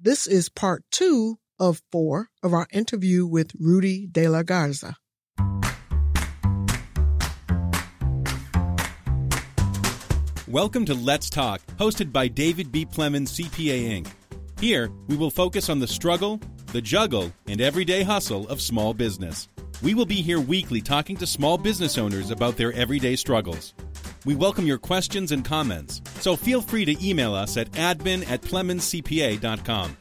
[0.00, 4.96] This is part two of four of our interview with Rudy De La Garza.
[10.46, 12.86] Welcome to Let's Talk, hosted by David B.
[12.86, 14.06] Plemons, CPA Inc.
[14.60, 19.48] Here, we will focus on the struggle, the juggle, and everyday hustle of small business.
[19.82, 23.74] We will be here weekly talking to small business owners about their everyday struggles.
[24.28, 28.42] We welcome your questions and comments, so feel free to email us at admin at
[28.42, 29.96] plemonscpa.com.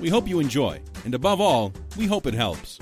[0.00, 2.78] We hope you enjoy, and above all, we hope it helps.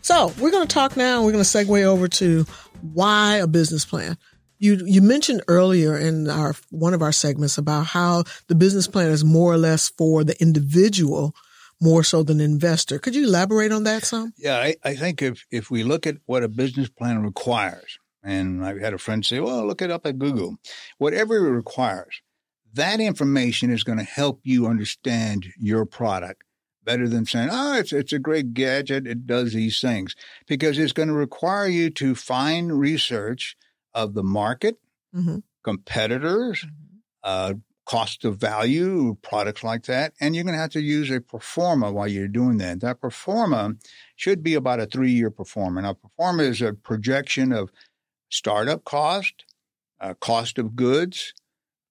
[0.00, 2.46] So we're going to talk now, and we're going to segue over to
[2.94, 4.16] why a business plan.
[4.58, 9.10] You you mentioned earlier in our one of our segments about how the business plan
[9.10, 11.34] is more or less for the individual
[11.82, 12.98] more so than investor.
[12.98, 14.32] Could you elaborate on that some?
[14.38, 18.64] Yeah, I, I think if if we look at what a business plan requires, and
[18.64, 20.56] I had a friend say, "Well, look it up at Google,"
[20.98, 22.20] whatever it requires,
[22.72, 26.44] that information is going to help you understand your product
[26.84, 29.06] better than saying, "Oh, it's it's a great gadget.
[29.06, 30.14] It does these things,"
[30.46, 33.56] because it's going to require you to find research
[33.94, 34.78] of the market,
[35.14, 35.38] Mm-hmm.
[35.64, 36.66] competitors,
[37.22, 37.54] uh,
[37.86, 40.12] cost of value, products like that.
[40.20, 42.80] And you're going to have to use a pro forma while you're doing that.
[42.80, 43.74] That pro forma
[44.14, 45.80] should be about a three year pro forma.
[45.80, 47.70] Now, pro forma is a projection of
[48.28, 49.44] startup cost,
[50.00, 51.34] uh, cost of goods,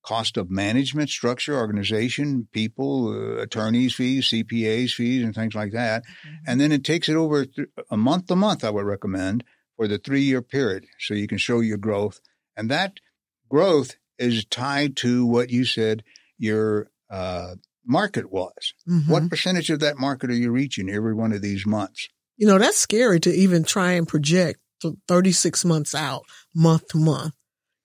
[0.04, 6.04] cost of management, structure, organization, people, uh, attorneys' fees, CPAs' fees, and things like that.
[6.46, 9.44] And then it takes it over th- a month to month, I would recommend,
[9.76, 12.22] for the three year period so you can show your growth.
[12.56, 13.00] And that
[13.50, 16.04] growth is tied to what you said
[16.38, 18.74] your uh, market was.
[18.88, 19.10] Mhm.
[19.10, 22.08] What percentage of that market are you reaching every one of these months?
[22.38, 24.60] You know, that's scary to even try and project
[25.08, 26.24] 36 months out,
[26.56, 27.34] month to month.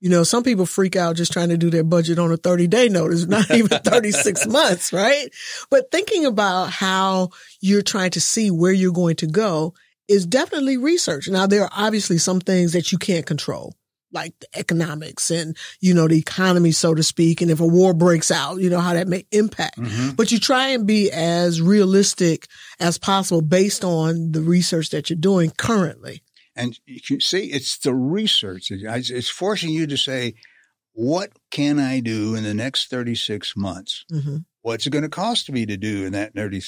[0.02, 2.66] You know, some people freak out just trying to do their budget on a 30
[2.66, 5.28] day notice, not even 36 months, right?
[5.70, 9.74] But thinking about how you're trying to see where you're going to go
[10.08, 11.28] is definitely research.
[11.28, 13.76] Now, there are obviously some things that you can't control,
[14.10, 17.40] like the economics and, you know, the economy, so to speak.
[17.40, 19.78] And if a war breaks out, you know, how that may impact.
[19.78, 20.16] Mm-hmm.
[20.16, 22.48] But you try and be as realistic
[22.80, 26.21] as possible based on the research that you're doing currently.
[26.54, 28.70] And you can see it's the research.
[28.70, 30.34] It's forcing you to say,
[30.92, 34.04] what can I do in the next 36 months?
[34.10, 36.60] hmm What's it going to cost me to do in that 30,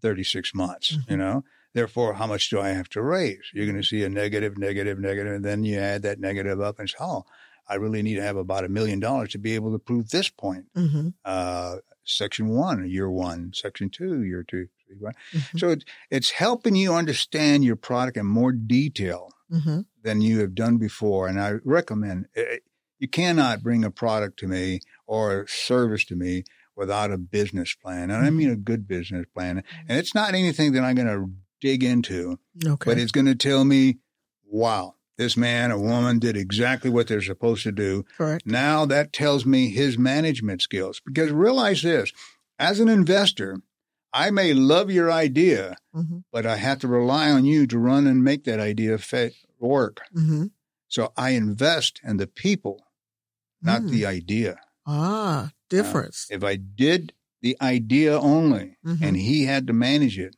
[0.00, 0.92] 36 months?
[0.96, 1.10] Mhm.
[1.10, 1.44] You know,
[1.74, 3.42] therefore, how much do I have to raise?
[3.52, 6.78] You're going to see a negative, negative, negative, and then you add that negative up
[6.78, 7.24] and say, oh,
[7.68, 10.30] I really need to have about a million dollars to be able to prove this
[10.30, 10.66] point.
[10.74, 14.68] hmm Uh, section one, year one, section two, year two,
[15.00, 15.14] one.
[15.34, 15.58] Mhm.
[15.60, 20.54] So it, it's helping you understand your product in more detail hmm than you have
[20.54, 21.28] done before.
[21.28, 22.58] And I recommend eh,
[22.98, 26.42] you cannot bring a product to me or a service to me
[26.74, 28.10] without a business plan.
[28.10, 28.36] And I Mm-hmm.
[28.36, 29.62] mean a good business plan.
[29.88, 32.90] And it's not anything that I'm going to dig into, Okay.
[32.90, 33.98] but it's going to tell me,
[34.44, 38.04] wow, this man or woman did exactly what they're supposed to do.
[38.16, 38.44] Correct.
[38.46, 41.00] Now that tells me his management skills.
[41.04, 42.12] Because realize this
[42.58, 43.58] as an investor,
[44.12, 48.06] I may love your idea, hmm but I have to rely on you to run
[48.06, 50.00] and make that idea fit work.
[50.12, 50.46] hmm
[50.88, 52.76] So I invest in the people,
[53.62, 53.90] not Mm.
[53.90, 54.56] the idea.
[54.86, 56.26] Ah, difference.
[56.30, 57.12] If I did
[57.42, 59.02] the idea only Mhm.
[59.02, 60.36] and he had to manage it,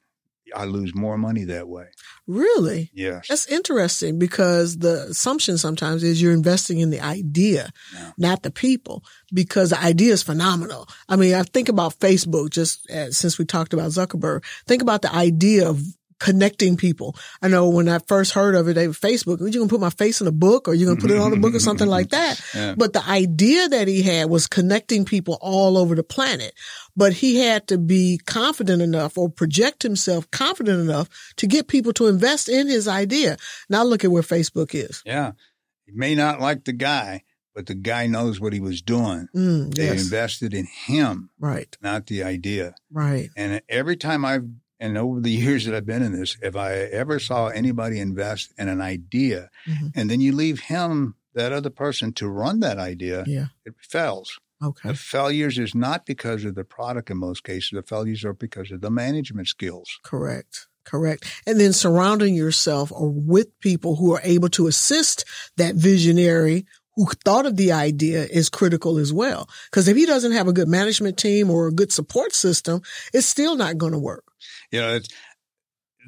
[0.55, 1.87] I lose more money that way.
[2.27, 2.91] really?
[2.95, 3.27] Yes.
[3.29, 8.13] That's interesting because the assumption sometimes is you're investing in the idea, Yeah.
[8.17, 10.89] not the people, because the idea is phenomenal.
[11.09, 15.03] I mean, I think about Facebook just as, since we talked about Zuckerberg, think about
[15.03, 15.83] the idea of
[16.19, 17.17] connecting people.
[17.43, 19.73] I know when I first heard of it, they were Facebook, are you going to
[19.75, 21.55] put my face in a book or you going to put it on a book
[21.55, 22.41] or something like that?
[22.55, 22.75] Yeah.
[22.77, 26.53] But the idea that he had was connecting people all over the planet.
[26.97, 31.93] But he had to be confident enough or project himself confident enough to get people
[31.95, 33.37] to invest in his idea.
[33.69, 35.03] Now look at where Facebook is.
[35.05, 35.33] Yeah.
[35.87, 39.29] You may not like the guy, but the guy knows what he was doing.
[39.37, 40.03] Mm, They yes.
[40.03, 41.77] invested in him, Right.
[41.83, 42.75] not the idea.
[42.91, 43.29] Right.
[43.37, 44.47] And every time I've,
[44.85, 46.73] and over the years that I've been in this, if I
[47.03, 49.93] ever saw anybody invest in an idea Mhm.
[49.97, 53.47] and then you leave him, that other person, to run that idea, Yeah.
[53.65, 54.39] it fails.
[54.63, 54.91] Okay.
[54.91, 57.71] The failures is not because of the product in most cases.
[57.73, 59.89] The failures are because of the management skills.
[60.05, 60.69] Correct.
[60.85, 61.25] Correct.
[61.47, 65.25] And then surrounding yourself or with people who are able to assist
[65.57, 66.67] that visionary
[66.97, 69.49] who thought of the idea is critical as well.
[69.71, 72.83] Because if he doesn't have a good management team or a good support system,
[73.13, 74.23] it's still not going to work.
[74.71, 75.09] You know, it's,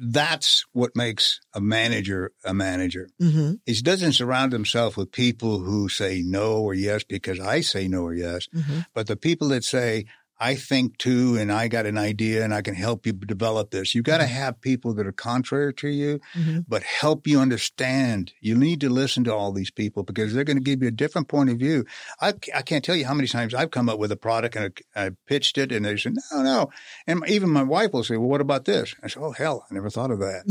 [0.01, 3.09] that's what makes a manager a manager.
[3.19, 7.87] hmm He doesn't surround himself with people who say no or yes because I say
[7.87, 10.05] no or yes, hmm but the people that say,
[10.39, 13.95] I think too, and I got an idea and I can help you develop this.
[13.95, 14.29] You've got to Mhm.
[14.29, 16.65] have people that are contrary to you, Mhm.
[16.67, 18.33] but help you understand.
[18.39, 20.91] You need to listen to all these people because they're going to give you a
[20.91, 21.85] different point of view.
[22.21, 24.71] I, I can't tell you how many times I've come up with a product and
[24.95, 26.69] I, I pitched it and they said, no, no.
[27.07, 28.93] And even my wife will say, well, what about this?
[29.03, 30.43] I said, oh, hell, I never thought of that.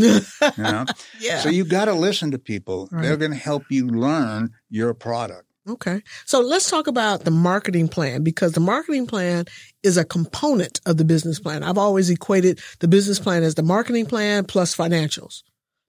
[0.56, 0.84] You know?
[1.20, 1.40] yeah.
[1.40, 2.88] So you've got to listen to people.
[2.90, 3.02] Right.
[3.02, 5.44] They're going to help you learn your product.
[5.68, 6.02] Okay.
[6.26, 9.46] So let's talk about the marketing plan because the marketing plan
[9.82, 11.62] is a component of the business plan.
[11.64, 15.42] I've always equated the business plan as the marketing plan plus financials.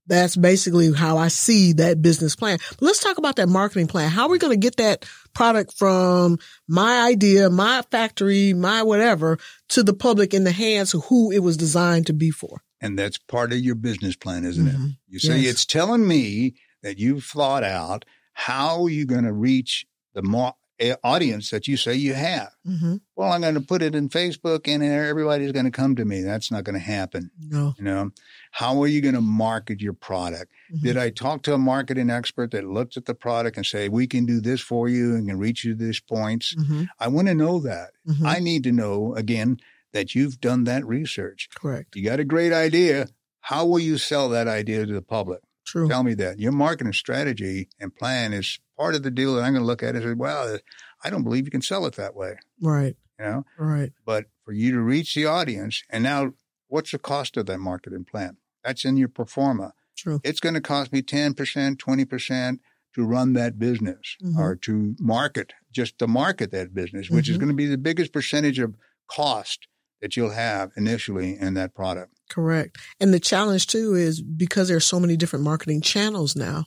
[0.07, 2.59] That's basically how I see that business plan.
[2.79, 4.09] But let's talk about that marketing plan.
[4.09, 9.37] How are we going to get that product from my idea, my factory, my whatever
[9.69, 12.61] to the public in the hands of who it was designed to be for?
[12.79, 14.75] And that's part of your business plan, isn't it?
[14.75, 14.97] Mhm.
[15.09, 15.51] You say Yes.
[15.51, 18.05] it's telling me that you've thought out
[18.45, 22.49] how are you're going to reach the mo- eh, audience that you say you have.
[22.67, 22.97] Mm-hmm.
[23.15, 26.21] Well, I'm going to put it in Facebook and everybody's going to come to me.
[26.21, 27.31] That's not going to happen.
[27.39, 27.73] No.
[27.79, 28.11] You know,
[28.51, 30.51] how are you going to market your product?
[30.71, 30.81] Mhm.
[30.83, 34.05] Did I talk to a marketing expert that looked at the product and say, we
[34.05, 36.53] can do this for you and can reach you to these points?
[36.55, 36.83] Mm-hmm.
[36.99, 37.91] I want to know that.
[38.07, 38.23] Mhm.
[38.25, 39.57] I need to know again
[39.93, 41.49] that you've done that research.
[41.55, 41.95] Correct.
[41.95, 43.07] You got a great idea.
[43.41, 45.39] How will you sell that idea to the public?
[45.67, 45.87] True.
[45.89, 46.39] Tell me that.
[46.39, 49.83] Your marketing strategy and plan is part of the deal that I'm going to look
[49.83, 50.57] at and say, well,
[51.03, 52.37] I don't believe you can sell it that way.
[52.61, 52.95] Right.
[53.19, 53.91] You know, Right.
[54.05, 56.33] but for you to reach the audience and now
[56.67, 58.37] what's the cost of that marketing plan?
[58.63, 59.73] That's in your pro forma.
[59.97, 60.21] True.
[60.23, 62.59] It's going to cost me 10%, 20%
[62.93, 64.37] to run that business Mhm.
[64.37, 67.39] or to market, just to market that business, which is Mhm.
[67.39, 68.75] going to be the biggest percentage of
[69.07, 69.67] cost
[70.01, 72.16] that you'll have initially in that product.
[72.29, 72.77] Correct.
[72.99, 76.65] And the challenge too is because there's so many different marketing channels now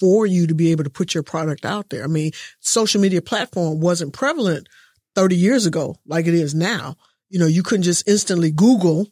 [0.00, 2.04] for you to be able to put your product out there.
[2.04, 4.68] I mean, social media platform wasn't prevalent
[5.14, 6.96] 30 years ago like it is now.
[7.28, 9.08] You know, you couldn't just instantly Google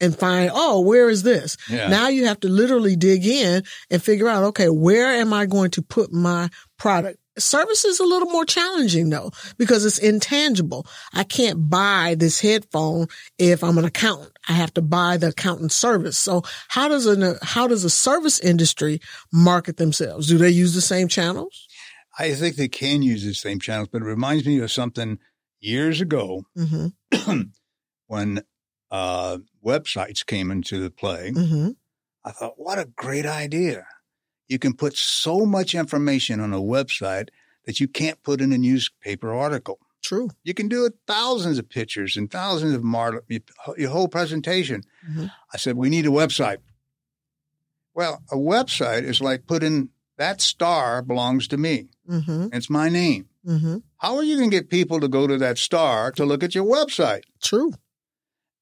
[0.00, 1.56] and find, oh, where is this?
[1.68, 1.88] Yeah.
[1.88, 5.70] Now you have to literally dig in and figure out, okay, where am I going
[5.72, 7.18] to put my product?
[7.38, 10.86] Service is a little more challenging though, because it's intangible.
[11.14, 13.06] I can't buy this headphone
[13.38, 14.32] if I'm an accountant.
[14.48, 16.18] I have to buy the accountant service.
[16.18, 19.00] So how does an, how does a service industry
[19.32, 20.28] market themselves?
[20.28, 21.68] Do they use the same channels?
[22.18, 25.18] I think they can use the same channels, but it reminds me of something
[25.60, 27.40] years ago Mm-hmm.
[28.06, 28.42] when
[28.90, 31.32] uh, websites came into the play.
[31.34, 31.70] Mm-hmm.
[32.24, 33.86] I thought, what a great idea.
[34.52, 37.28] You can put so much information on a website
[37.64, 39.78] that you can't put in a newspaper article.
[40.02, 40.28] True.
[40.44, 43.24] You can do it thousands of pictures and thousands of mar-
[43.78, 44.82] your whole presentation.
[45.08, 45.30] Mhm.
[45.52, 46.58] I said, we need a website.
[47.94, 49.88] Well, a website is like putting
[50.18, 51.88] that star belongs to me.
[52.08, 52.48] Mm-hmm.
[52.52, 53.28] It's my name.
[53.46, 53.78] Mm-hmm.
[53.98, 56.54] How are you going to get people to go to that star to look at
[56.54, 57.22] your website?
[57.42, 57.72] True.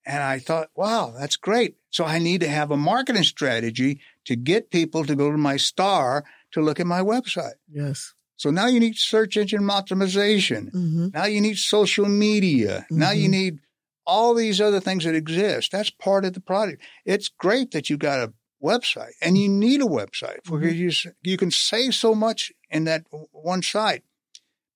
[0.07, 1.77] And I thought, wow, that's great.
[1.91, 5.57] So I need to have a marketing strategy to get people to go to my
[5.57, 7.55] star to look at my website.
[7.71, 8.13] Yes.
[8.37, 10.71] So now you need search engine optimization.
[10.73, 11.09] Mm-hmm.
[11.13, 12.87] Now you need social media.
[12.91, 13.33] Now you Mhm.
[13.33, 13.59] need
[14.07, 15.73] all these other things that exist.
[15.73, 16.83] That's part of the product.
[17.05, 18.33] It's great that you got a
[18.63, 20.91] website and you need a website because you,
[21.23, 24.03] you can say so much in that one site.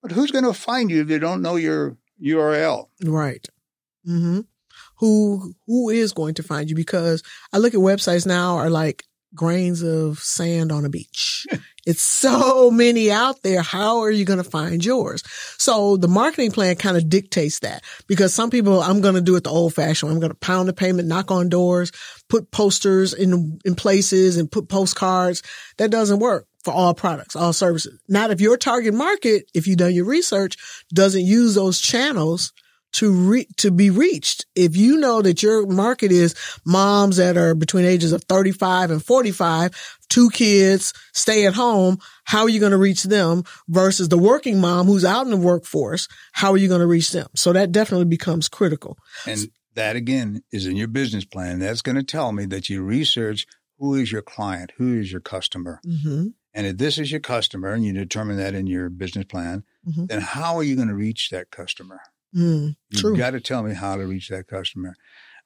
[0.02, 2.88] But who's going to find you if they don't know your URL?
[3.02, 3.46] Right.
[4.04, 4.40] hmm
[4.98, 6.76] Who who is going to find you?
[6.76, 9.04] Because I look at websites now are like
[9.34, 11.46] grains of sand on a beach.
[11.86, 13.62] it's so many out there.
[13.62, 15.22] How are you going to find yours?
[15.58, 19.36] So the marketing plan kind of dictates that because some people, I'm going to do
[19.36, 20.08] it the old fashioned.
[20.10, 20.14] way.
[20.14, 21.92] I'm going to pound the pavement, knock on doors,
[22.28, 25.42] put posters in, in places and put postcards.
[25.78, 27.98] That doesn't work for all products, all services.
[28.08, 30.56] Not if your target market, if you've done your research,
[30.92, 32.52] doesn't use those channels
[32.94, 34.46] to re- to be reached.
[34.54, 36.34] If you know that your market is
[36.64, 42.42] moms that are between ages of 35 and 45, two kids, stay at home, how
[42.42, 46.08] are you going to reach them versus the working mom who's out in the workforce?
[46.32, 47.28] How are you going to reach them?
[47.34, 48.98] So that definitely becomes critical.
[49.26, 51.58] And that again is in your business plan.
[51.58, 53.46] That's going to tell me that you research
[53.78, 55.80] who is your client, who is your customer.
[55.84, 56.28] Mm-hmm.
[56.56, 60.08] And if this is your customer and you determine that in your business plan, Mhm.
[60.08, 62.00] then how are you going to reach that customer?
[62.36, 64.94] Mm, You've got to tell me how to reach that customer.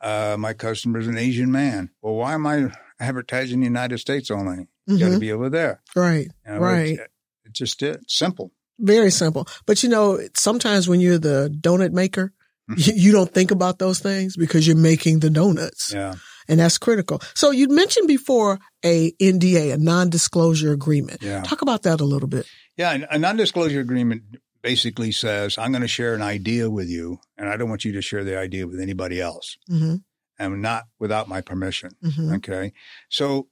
[0.00, 1.90] Uh, my customer is an Asian man.
[2.02, 4.68] Well, why am I advertising the United States only?
[4.86, 5.82] You got to be over there.
[5.94, 6.28] Right.
[6.46, 6.98] You know, Right.
[6.98, 7.02] It's,
[7.44, 8.00] it's just it.
[8.08, 8.52] Simple.
[8.78, 9.46] Very simple.
[9.66, 12.32] But you know, sometimes when you're the donut maker,
[12.70, 12.80] Mm-hmm.
[12.96, 15.90] you, you don't think about those things because you're making the donuts.
[15.90, 16.16] Yeah.
[16.48, 17.18] And that's critical.
[17.34, 21.22] So you mentioned before a NDA, a non-disclosure agreement.
[21.22, 21.40] Yeah.
[21.44, 22.46] Talk about that a little bit.
[22.76, 23.06] Yeah.
[23.10, 24.22] A non-disclosure agreement
[24.62, 27.92] basically says, I'm going to share an idea with you, and I don't want you
[27.92, 29.96] to share the idea with anybody else, Mm-hmm.
[30.38, 31.90] and not without my permission.
[32.04, 32.34] Mm-hmm.
[32.36, 32.72] Okay.
[33.08, 33.48] So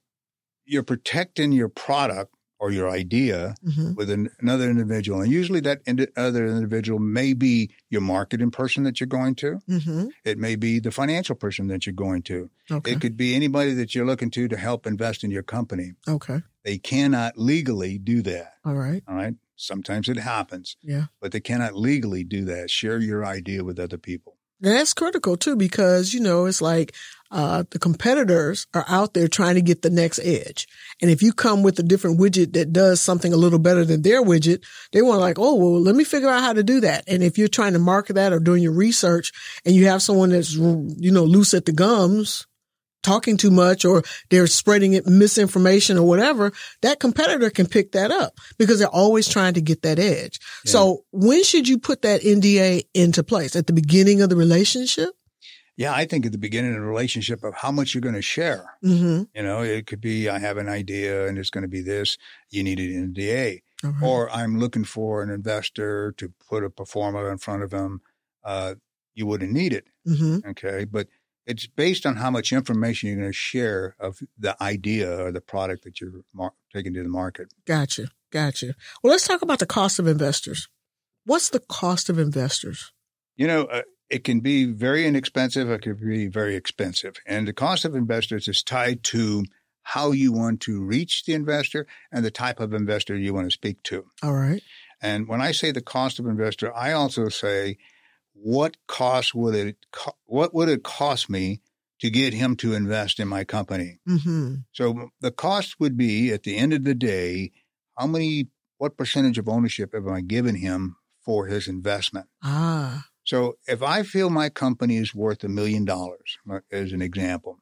[0.65, 3.93] you're protecting your product or your idea Mm-hmm.
[3.95, 5.21] with an, another individual.
[5.21, 9.59] And usually that indi- other individual may be your marketing person that you're going to.
[9.69, 10.07] Mm-hmm.
[10.25, 12.49] It may be the financial person that you're going to.
[12.71, 12.91] Okay.
[12.93, 15.93] It could be anybody that you're looking to to help invest in your company.
[16.07, 16.41] okay.
[16.67, 18.55] They cannot legally do that.
[18.65, 19.01] All right.
[19.07, 19.35] All right.
[19.55, 21.05] Sometimes it happens, Yeah.
[21.21, 22.69] but they cannot legally do that.
[22.69, 24.35] Share your idea with other people.
[24.61, 26.93] And that's critical too, because, you know, it's like,
[27.31, 30.67] uh, the competitors are out there trying to get the next edge.
[31.01, 34.01] And if you come with a different widget that does something a little better than
[34.01, 37.05] their widget, they want like, oh, well, let me figure out how to do that.
[37.07, 39.31] And if you're trying to market that or doing your research
[39.65, 42.45] and you have someone that's, you know, loose at the gums,
[43.07, 48.11] talking too much or they're spreading it misinformation or whatever, that competitor can pick that
[48.11, 50.39] up because they're always trying to get that edge.
[50.65, 53.55] So when should you put that NDA into place?
[53.55, 55.09] At the beginning of the relationship?
[55.77, 58.21] Yeah, I think at the beginning of the relationship of how much you're going to
[58.21, 58.77] share.
[58.83, 59.23] Mm-hmm.
[59.33, 62.17] You know, it could be I have an idea and it's going to be this.
[62.49, 63.61] You need an NDA.
[63.83, 63.93] Right.
[64.01, 68.01] Or I'm looking for an investor to put a performer in front of them.
[68.43, 68.75] Uh,
[69.13, 69.85] you wouldn't need it.
[70.07, 70.49] mm-hmm.
[70.49, 70.83] Okay.
[70.85, 71.07] But
[71.47, 75.41] it's based on how much information you're going to share of the idea or the
[75.41, 77.53] product that you're mar- taking to the market.
[77.65, 78.09] Gotcha.
[78.31, 78.75] Gotcha.
[79.01, 80.67] Well, let's talk about the cost of investors.
[81.25, 82.91] What's the cost of investors?
[83.37, 85.69] You know, uh, it can be very inexpensive.
[85.69, 87.15] It could be very expensive.
[87.25, 89.45] And the cost of investors is tied to
[89.83, 93.51] how you want to reach the investor and the type of investor you want to
[93.51, 94.05] speak to.
[94.21, 94.61] All right.
[95.01, 97.77] And when I say the cost of investor, I also say,
[98.41, 101.61] what cost would it, co- what would it cost me
[101.99, 103.99] to get him to invest in my company?
[104.07, 104.55] Mm-hmm.
[104.71, 107.51] So the cost would be at the end of the day,
[107.97, 112.27] how many, what percentage of ownership am I giving him for his investment?
[112.43, 113.07] Ah.
[113.23, 117.59] So if I feel my company is worth a million dollars, uh, as an example,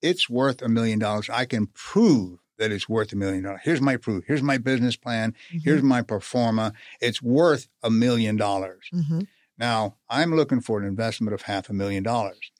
[0.00, 1.28] it's worth a million dollars.
[1.28, 3.60] I can prove that it's worth a million dollars.
[3.64, 4.24] Here's my proof.
[4.26, 5.34] Here's my business plan.
[5.48, 6.72] Here's my pro forma.
[7.00, 8.88] It's worth a million dollars.
[8.92, 9.20] Mm-hmm.
[9.58, 12.52] Now I'm looking for an investment of half a million dollars.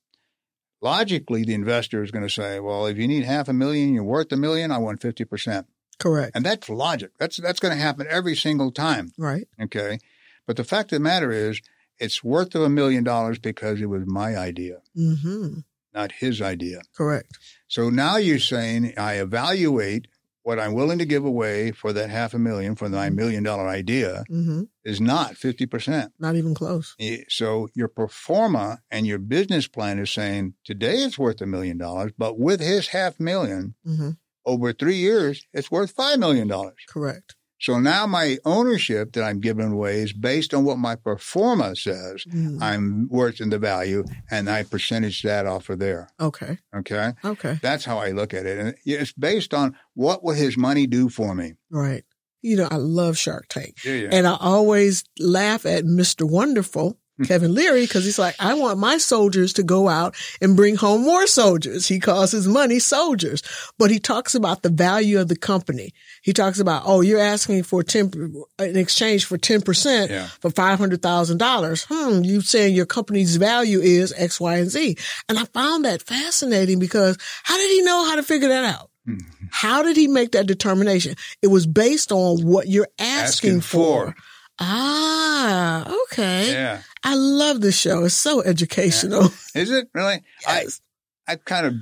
[0.80, 4.04] Logically, the investor is going to say, well, if you need half a million, you're
[4.04, 5.64] worth a million, I want 50%.
[5.98, 6.30] Correct.
[6.36, 7.10] And that's logic.
[7.18, 9.10] That's, that's going to happen every single time.
[9.18, 9.48] Right.
[9.60, 9.98] Okay.
[10.46, 11.60] But the fact of the matter is,
[11.98, 15.60] it's worth of a million dollars because it was my idea, Mm-hmm.
[15.92, 16.82] not his idea.
[16.96, 17.36] Correct.
[17.66, 20.06] So now you're saying I evaluate
[20.48, 23.68] what I'm willing to give away for that half a million for my million dollar
[23.68, 24.62] idea Mm-hmm.
[24.82, 26.08] is not 50%.
[26.18, 26.96] Not even close.
[27.28, 31.76] So your pro forma and your business plan is saying today it's worth a million
[31.76, 34.10] dollars, but with his half million Mm-hmm.
[34.46, 36.50] over three years, it's worth $5 million.
[36.88, 37.36] Correct.
[37.60, 41.74] So now my ownership that I'm giving away is based on what my pro forma
[41.76, 42.24] says.
[42.32, 42.62] Mhm.
[42.62, 46.08] I'm worth in the value and I percentage that off of there.
[46.20, 46.58] Okay.
[46.74, 47.12] Okay.
[47.24, 47.58] Okay.
[47.60, 48.58] That's how I look at it.
[48.58, 51.54] And it's based on what will his money do for me?
[51.70, 52.04] Right.
[52.42, 53.84] You know, I love Shark Tank.
[53.84, 54.08] Yeah, yeah.
[54.12, 56.28] And I always laugh at Mr.
[56.28, 60.76] Wonderful, Kevin Leary, because he's like, I want my soldiers to go out and bring
[60.76, 61.86] home more soldiers.
[61.88, 63.42] He calls his money soldiers,
[63.78, 65.92] but he talks about the value of the company.
[66.22, 70.26] He talks about, oh, you're asking for 10, in exchange for 10% Yeah.
[70.40, 71.86] for $500,000.
[71.88, 72.24] Hmm.
[72.24, 74.96] You saying your company's value is X, Y, and Z.
[75.28, 78.90] And I found that fascinating because how did he know how to figure that out?
[79.08, 79.46] Mm-hmm.
[79.50, 81.14] How did he make that determination?
[81.40, 84.06] It was based on what you're asking, Asking for.
[84.12, 84.16] for.
[84.60, 86.52] Ah, okay.
[86.52, 86.82] Yeah.
[87.04, 88.04] I love the show.
[88.04, 89.30] It's so educational.
[89.54, 90.22] Is it really?
[90.46, 90.80] Yes.
[91.26, 91.74] I, I kind of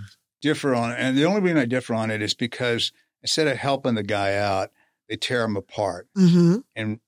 [0.42, 0.96] differ on it.
[0.98, 2.92] And the only reason I differ on it is because
[3.22, 4.70] instead of helping the guy out,
[5.08, 6.08] they tear him apart.
[6.16, 6.56] mm-hmm.
[6.74, 7.00] And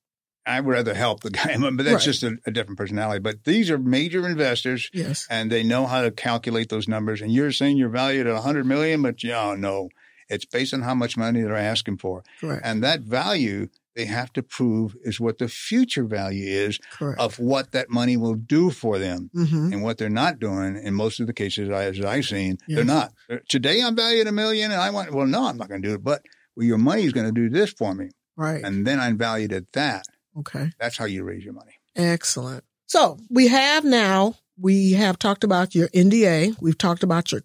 [0.46, 2.00] I would rather help the guy, but that's Right.
[2.00, 3.18] just a, a different personality.
[3.20, 5.26] But these are major investors Yes.
[5.28, 7.20] and they know how to calculate those numbers.
[7.20, 9.90] And you're saying you're valued at 100 million, but yeah, no,
[10.28, 12.22] it's based on how much money they're asking for.
[12.40, 12.62] Correct.
[12.64, 17.20] And that value they have to prove is what the future value is Correct.
[17.20, 19.28] of what that money will do for them.
[19.34, 19.72] mm-hmm.
[19.72, 22.76] And what they're not doing in most of the cases, as I've seen, Yes.
[22.76, 23.12] they're not.
[23.48, 25.94] Today I'm valued a million and I want, well, no, I'm not going to do
[25.94, 26.22] it, but
[26.56, 28.08] well, your money is going to do this for me.
[28.36, 28.64] Right.
[28.64, 30.04] And then I'm valued at that.
[30.38, 30.70] okay.
[30.80, 31.72] That's how you raise your money.
[31.96, 32.64] Excellent.
[32.86, 36.56] So we have now, we have talked about your NDA.
[36.60, 37.42] We've talked about your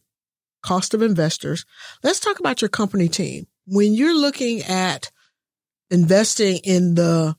[0.62, 1.65] cost of investors.
[2.03, 3.48] Let's talk about your company team.
[3.65, 5.12] When you're looking at
[5.93, 7.35] investing in the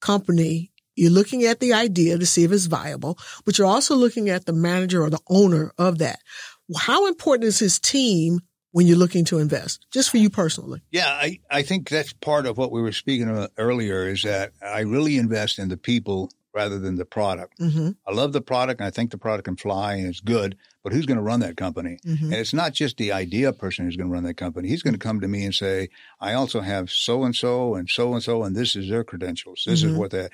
[0.00, 4.30] company, you're looking at the idea to see if it's viable, but you're also looking
[4.30, 6.20] at the manager or the owner of that.
[6.76, 8.40] How important is his team
[8.70, 10.80] when you're looking to invest, just for you personally?
[10.90, 14.52] Yeah, I, I think that's part of what we were speaking about earlier is that
[14.62, 17.58] I really invest in the people rather than the product.
[17.60, 17.90] Mm-hmm.
[18.06, 20.92] I love the product and I think the product can fly and it's good, but
[20.92, 21.98] who's going to run that company?
[22.04, 22.24] Mm-hmm.
[22.32, 24.68] And it's not just the idea person who's going to run that company.
[24.68, 25.88] He's going to come to me and say,
[26.20, 29.62] I also have so and so and so and so, and this is their credentials.
[29.66, 29.90] This Mhm.
[29.92, 30.28] is what they,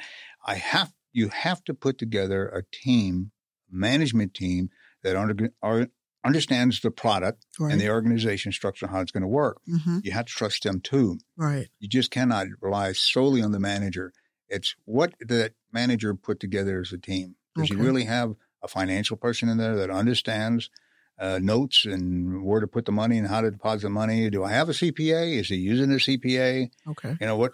[0.47, 3.31] I have, you have to put together a team,
[3.71, 4.71] management team
[5.03, 5.89] that under, are,
[6.25, 7.73] understands the product Right.
[7.73, 9.59] and the organization structure, how it's going to work.
[9.69, 9.99] mm-hmm.
[10.03, 11.19] You have to trust them too.
[11.37, 11.69] Right.
[11.81, 14.13] You just cannot rely solely on the manager.
[14.49, 17.35] It's what that manager put together as a team.
[17.55, 17.75] Does Okay.
[17.77, 20.71] he really have a financial person in there that understands
[21.19, 24.31] uh, notes and where to put the money and how to deposit the money?
[24.31, 25.39] Do I have a CPA?
[25.39, 26.71] Is he using a CPA?
[26.89, 27.17] Okay.
[27.21, 27.53] You know what?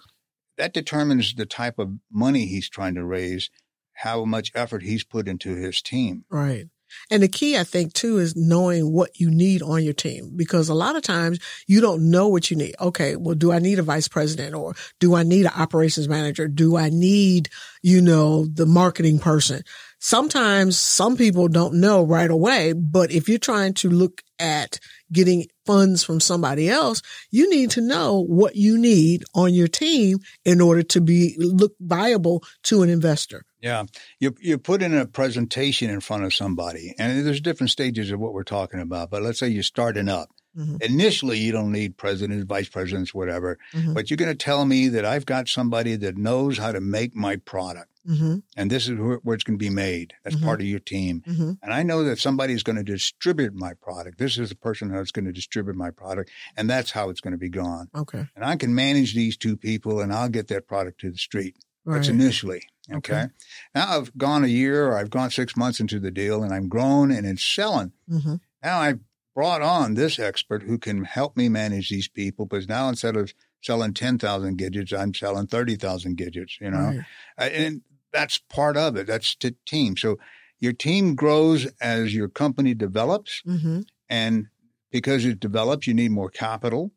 [0.56, 3.50] That determines the type of money he's trying to raise,
[3.94, 6.24] how much effort he's put into his team.
[6.30, 6.68] Right.
[7.10, 10.68] And the key, I think, too, is knowing what you need on your team because
[10.68, 12.74] a lot of times you don't know what you need.
[12.80, 13.16] Okay.
[13.16, 16.48] Well, do I need a vice president or do I need an operations manager?
[16.48, 17.48] Do I need,
[17.82, 19.62] you know, the marketing person?
[20.02, 24.80] Sometimes some people don't know right away, but if you're trying to look at
[25.12, 30.20] getting funds from somebody else, you need to know what you need on your team
[30.42, 33.44] in order to be look viable to an investor.
[33.60, 33.84] Yeah,
[34.18, 38.18] you you put in a presentation in front of somebody, and there's different stages of
[38.18, 39.10] what we're talking about.
[39.10, 40.30] But let's say you're starting up.
[40.56, 40.82] Mhm.
[40.82, 43.58] Initially, you don't need presidents, vice presidents, whatever.
[43.72, 43.94] Mhm.
[43.94, 47.14] But you're going to tell me that I've got somebody that knows how to make
[47.14, 50.14] my product, hmm and this is where, where it's going to be made.
[50.24, 50.42] That's Mhm.
[50.42, 51.22] part of your team.
[51.24, 54.18] hmm And I know that somebody's going to distribute my product.
[54.18, 57.32] This is the person that's going to distribute my product, and that's how it's going
[57.32, 57.88] to be gone.
[57.94, 58.26] Okay.
[58.34, 61.56] And I can manage these two people, and I'll get that product to the street.
[61.86, 62.62] That's initially.
[62.92, 62.96] Okay?
[63.22, 63.26] Okay.
[63.74, 66.68] Now I've gone a year or I've gone six months into the deal and I'm
[66.68, 67.92] grown and it's selling.
[68.08, 69.00] hmm Now I've
[69.34, 73.32] brought on this expert who can help me manage these people because now instead of
[73.62, 76.78] selling 10,000 gadgets, I'm selling 30,000 gadgets, you know?
[76.78, 77.00] Right.
[77.38, 77.82] Uh, And
[78.12, 79.06] that's part of it.
[79.06, 79.96] That's the team.
[79.96, 80.18] So
[80.58, 83.42] your team grows as your company develops.
[83.44, 84.46] hmm And
[84.90, 86.92] because it develops, you need more capital.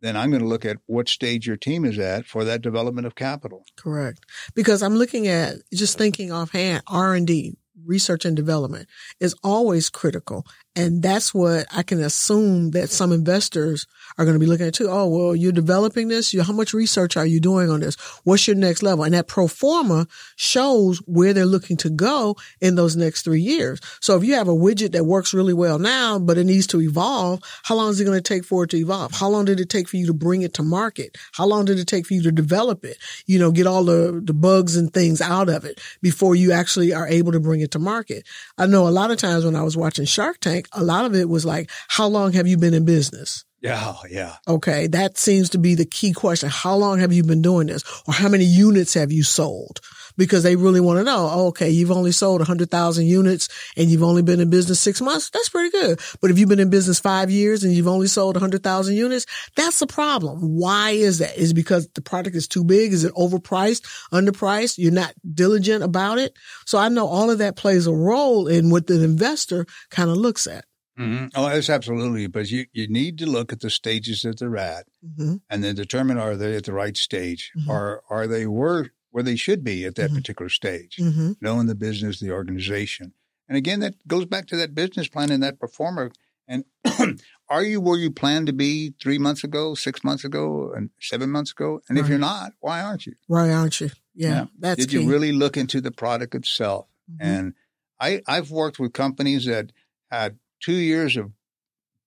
[0.00, 3.06] Then I'm going to look at what stage your team is at for that development
[3.06, 3.64] of capital.
[3.76, 4.20] Correct.
[4.54, 9.88] Because I'm looking at just thinking offhand, R and D, research and development is always
[9.88, 10.46] critical.
[10.76, 13.86] And that's what I can assume that some investors
[14.18, 14.88] are going to be looking at too.
[14.90, 16.34] Oh, well, you're developing this.
[16.36, 17.94] How much research are you doing on this?
[18.24, 19.04] What's your next level?
[19.04, 23.80] And that pro forma shows where they're looking to go in those next three years.
[24.00, 26.80] So if you have a widget that works really well now, but it needs to
[26.80, 29.12] evolve, how long is it going to take for it to evolve?
[29.12, 31.16] How long did it take for you to bring it to market?
[31.34, 32.98] How long did it take for you to develop it?
[33.26, 36.92] You know, get all the, the bugs and things out of it before you actually
[36.92, 38.26] are able to bring it to market.
[38.58, 41.14] I know a lot of times when I was watching Shark Tank, a lot of
[41.14, 43.44] it was like, how long have you been in business?
[43.60, 44.36] Yeah, yeah.
[44.46, 44.88] Okay.
[44.88, 46.50] That seems to be the key question.
[46.50, 47.82] How long have you been doing this?
[48.06, 49.80] Or how many units have you sold?
[50.16, 54.02] Because they really want to know, oh, okay, you've only sold 100,000 units and you've
[54.02, 55.30] only been in business six months.
[55.30, 56.00] That's pretty good.
[56.20, 59.82] But if you've been in business five years and you've only sold 100,000 units, that's
[59.82, 60.38] a problem.
[60.56, 61.36] Why is that?
[61.36, 62.92] Is it because the product is too big?
[62.92, 64.78] Is it overpriced, underpriced?
[64.78, 66.36] You're not diligent about it.
[66.66, 70.16] So I know all of that plays a role in what the investor kind of
[70.16, 70.64] looks at.
[70.96, 72.28] hmm Oh, that's absolutely.
[72.28, 75.74] But you, you need to look at the stages that they're at hmm and then
[75.74, 77.68] determine are they at the right stage Mhm.
[77.68, 80.16] or are they where, where they should be at that Mhm.
[80.16, 83.12] particular stage, hmm knowing the business, the organization.
[83.48, 86.10] And again, that goes back to that business plan and that performer.
[86.48, 86.64] And
[87.48, 91.30] are you where you planned to be three months ago, six months ago, and seven
[91.30, 91.80] months ago?
[91.88, 93.14] And if you're not, why aren't you?
[93.28, 93.90] Why aren't you?
[94.16, 94.46] Yeah, Yeah.
[94.58, 95.02] that's Did key.
[95.02, 96.88] you really look into the product itself?
[97.08, 97.16] Mhm.
[97.20, 97.54] And
[98.00, 99.70] I, I've worked with companies that
[100.10, 101.30] had two years of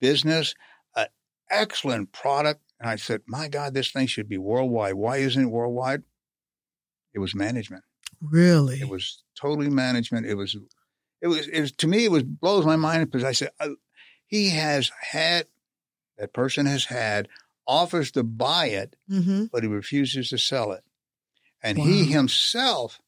[0.01, 0.55] business,
[0.93, 1.07] an
[1.49, 2.61] excellent product.
[2.81, 4.95] And I said, my God, this thing should be worldwide.
[4.95, 6.03] Why isn't it worldwide?
[7.17, 7.83] It was management.
[8.21, 8.79] Really?
[8.79, 10.27] It was totally management.
[10.27, 10.55] It was,
[11.19, 13.69] it was, it was to me, it was blows my mind because I said, uh,
[14.27, 15.47] he has had,
[16.19, 17.27] that person has had
[17.65, 20.83] offers to buy it, hmm but he refuses to sell it.
[21.63, 21.85] And Wow.
[21.85, 23.01] he himself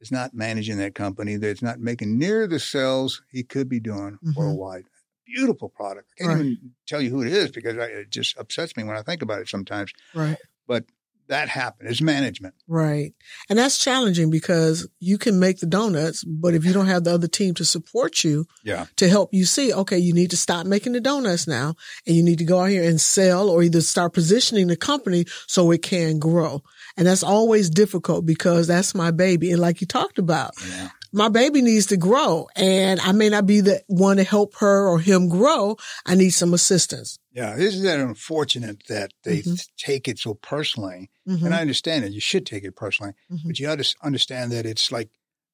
[0.00, 1.36] is not managing that company.
[1.36, 4.34] That's not making near the sales he could be doing Mhm.
[4.36, 4.86] worldwide.
[5.24, 6.10] Beautiful product.
[6.18, 6.46] I can't Right.
[6.46, 9.22] even tell you who it is because I, it just upsets me when I think
[9.22, 9.92] about it sometimes.
[10.12, 10.36] Right.
[10.66, 10.86] But
[11.28, 11.88] that happened.
[11.88, 12.54] It's management.
[12.68, 13.14] Right.
[13.48, 17.12] And that's challenging because you can make the donuts, but if you don't have the
[17.14, 18.86] other team to support you Yeah.
[18.96, 21.74] to help you see, okay, you need to stop making the donuts now
[22.06, 25.24] and you need to go out here and sell or either start positioning the company
[25.46, 26.62] so it can grow.
[26.96, 29.52] And that's always difficult because that's my baby.
[29.52, 30.90] And like you talked about, Yeah.
[31.12, 34.88] My baby needs to grow and I may not be the one to help her
[34.88, 35.76] or him grow.
[36.06, 37.18] I need some assistance.
[37.32, 37.56] Yeah.
[37.56, 39.54] Isn't that unfortunate that they mm-hmm.
[39.76, 41.10] take it so personally?
[41.28, 41.44] Mm-hmm.
[41.44, 42.12] And I understand it.
[42.12, 43.48] You should take it personally, mm-hmm.
[43.48, 45.10] but you ought to understand that it's like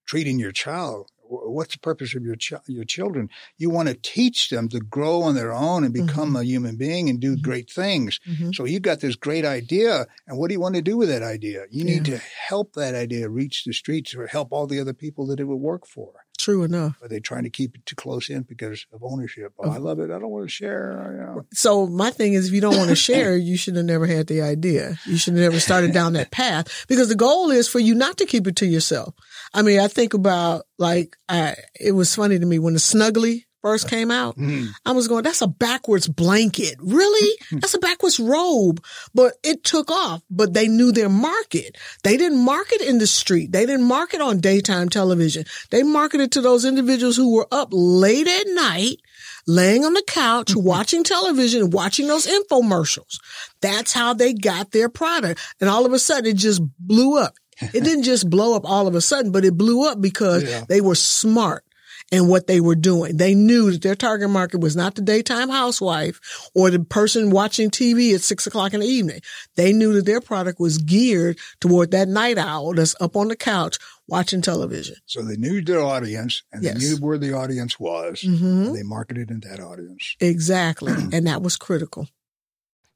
[0.07, 3.31] treating your child what's the purpose of your ch- your children?
[3.57, 6.37] You want to teach them to grow on their own and become mm-hmm.
[6.37, 7.43] a human being and do mm-hmm.
[7.43, 8.21] great things.
[8.29, 8.51] Mm-hmm.
[8.53, 11.23] So you've got this great idea, and what do you want to do with that
[11.23, 11.65] idea?
[11.71, 11.95] You yeah.
[11.95, 15.41] need to help that idea reach the streets or help all the other people that
[15.41, 16.13] it would work for.
[16.49, 16.97] True enough.
[16.99, 19.53] But they're trying to keep it too close in because of ownership.
[19.59, 20.11] Oh, I love it.
[20.11, 21.13] I don't want to share.
[21.13, 21.47] You know.
[21.53, 24.29] So my thing is, if you don't want to share, you should have never had
[24.29, 24.99] the idea.
[25.05, 28.17] You should have never started down that path because the goal is for you not
[28.17, 29.15] to keep it to yourself.
[29.53, 33.45] I mean, I think about like, I, it was funny to me when the Snuggie
[33.63, 34.37] first came out.
[34.37, 34.69] Mm.
[34.85, 36.77] I was going, that's a backwards blanket.
[36.81, 37.39] Really?
[37.53, 38.83] that's a backwards robe.
[39.15, 41.77] But it took off, but they knew their market.
[42.03, 43.53] They didn't market in the street.
[43.53, 45.45] They didn't market on daytime television.
[45.71, 49.01] They marketed to those individuals who were up late at night,
[49.47, 50.67] laying on the couch, mm-hmm.
[50.67, 53.19] watching television, watching those infomercials.
[53.61, 55.41] That's how they got their product.
[55.61, 57.35] And all of a sudden it just blew up.
[57.61, 60.65] It didn't just blow up all of a sudden, but it blew up because yeah.
[60.69, 61.65] they were smart
[62.11, 63.17] in what they were doing.
[63.17, 66.21] They knew that their target market was not the daytime housewife
[66.55, 69.21] or the person watching TV at six o'clock in the evening.
[69.57, 73.37] They knew that their product was geared toward that night owl that's up on the
[73.37, 74.97] couch watching television.
[75.07, 76.75] So they knew their audience and yes.
[76.75, 78.45] they knew where the audience was mm-hmm.
[78.45, 80.17] and they marketed in that audience.
[80.19, 80.93] Exactly.
[81.13, 82.09] and that was critical.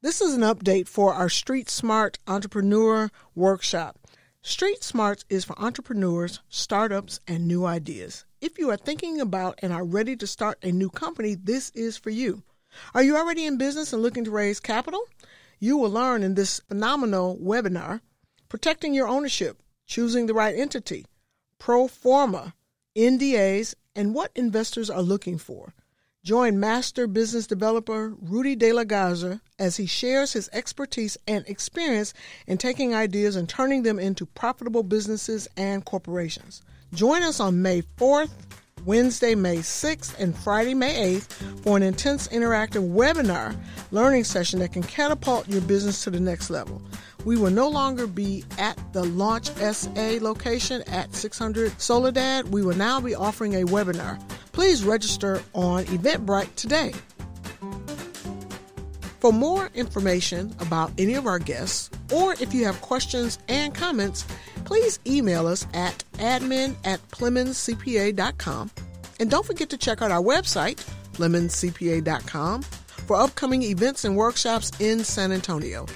[0.00, 4.01] This is an update for our Street Smart Entrepreneur Workshop.
[4.44, 8.24] Street Smarts is for entrepreneurs, startups, and new ideas.
[8.40, 11.96] If you are thinking about and are ready to start a new company, this is
[11.96, 12.42] for you.
[12.92, 15.00] Are you already in business and looking to raise capital?
[15.60, 18.00] You will learn in this phenomenal webinar
[18.48, 21.06] protecting your ownership, choosing the right entity,
[21.60, 22.54] pro forma,
[22.96, 25.72] NDAs, and what investors are looking for.
[26.24, 32.14] Join master business developer Rudy De La Garza as he shares his expertise and experience
[32.46, 36.62] in taking ideas and turning them into profitable businesses and corporations.
[36.94, 38.30] Join us on May 4th,
[38.84, 43.56] Wednesday, May 6th, and Friday, May 8th for an intense interactive webinar
[43.90, 46.80] learning session that can catapult your business to the next level.
[47.24, 52.52] We will no longer be at the Launch SA location at 600 Soledad.
[52.52, 54.20] We will now be offering a webinar.
[54.52, 56.92] Please register on Eventbrite today.
[59.20, 64.26] For more information about any of our guests, or if you have questions and comments,
[64.64, 68.70] please email us at admin at PlemonsCPA.com.
[69.20, 75.04] And don't forget to check out our website, PlemonsCPA.com, for upcoming events and workshops in
[75.04, 75.86] San Antonio.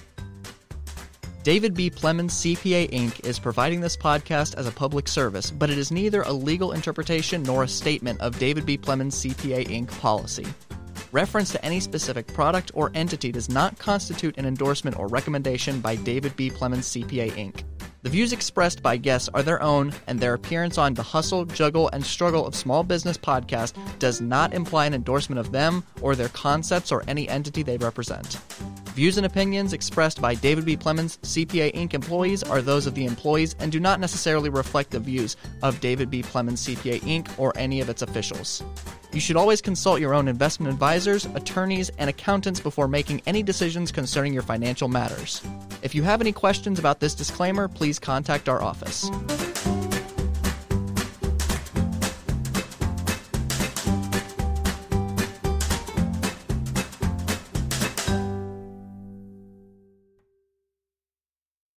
[1.46, 1.88] David B.
[1.90, 3.24] Plemons CPA Inc.
[3.24, 7.40] is providing this podcast as a public service, but it is neither a legal interpretation
[7.44, 8.76] nor a statement of David B.
[8.76, 9.96] Plemons CPA Inc.
[10.00, 10.44] policy.
[11.12, 15.94] Reference to any specific product or entity does not constitute an endorsement or recommendation by
[15.94, 16.50] David B.
[16.50, 17.62] Plemons CPA Inc.
[18.02, 21.88] The views expressed by guests are their own, and their appearance on the Hustle, Juggle,
[21.92, 26.28] and Struggle of Small Business podcast does not imply an endorsement of them or their
[26.30, 28.36] concepts or any entity they represent.
[28.96, 30.74] Views and opinions expressed by David B.
[30.74, 31.92] Plemons, CPA Inc.
[31.92, 36.08] employees are those of the employees and do not necessarily reflect the views of David
[36.08, 36.22] B.
[36.22, 37.28] Plemons, CPA Inc.
[37.38, 38.62] or any of its officials.
[39.12, 43.92] You should always consult your own investment advisors, attorneys, and accountants before making any decisions
[43.92, 45.42] concerning your financial matters.
[45.82, 49.10] If you have any questions about this disclaimer, please contact our office.